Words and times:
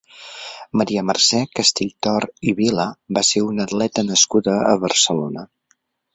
Maria 0.79 1.03
Mercè 1.09 1.41
Castelltort 1.59 2.33
i 2.49 2.55
Vila 2.61 2.87
va 3.19 3.25
ser 3.29 3.45
una 3.51 3.69
atleta 3.71 4.07
nascuda 4.09 4.59
a 4.73 4.75
Barcelona. 4.87 5.47